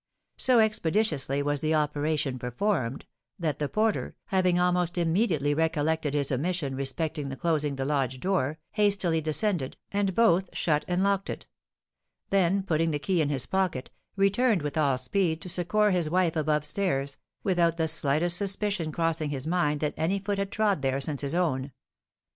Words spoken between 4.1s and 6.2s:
having almost immediately recollected